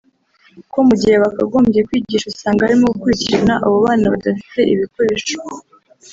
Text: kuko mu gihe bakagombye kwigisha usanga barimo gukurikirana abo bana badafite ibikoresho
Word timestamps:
kuko 0.57 0.77
mu 0.87 0.93
gihe 1.01 1.15
bakagombye 1.23 1.79
kwigisha 1.87 2.27
usanga 2.33 2.65
barimo 2.65 2.85
gukurikirana 2.93 3.53
abo 3.65 3.77
bana 3.85 4.05
badafite 4.13 4.59
ibikoresho 4.73 5.37